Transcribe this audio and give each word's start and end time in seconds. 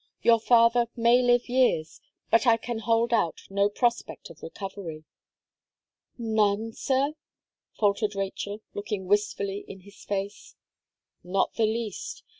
Your 0.23 0.39
father 0.39 0.87
may 0.95 1.21
live 1.21 1.47
years 1.47 2.01
but 2.31 2.47
I 2.47 2.57
can 2.57 2.79
hold 2.79 3.13
out 3.13 3.41
no 3.51 3.69
prospect 3.69 4.31
of 4.31 4.41
recovery." 4.41 5.03
"None, 6.17 6.73
sir?" 6.73 7.13
faltered 7.77 8.15
Rachel, 8.15 8.61
looking 8.73 9.05
wistfully 9.05 9.63
in 9.67 9.81
his 9.81 10.03
face. 10.03 10.55
"Not 11.23 11.53
the 11.53 11.67
least. 11.67 12.23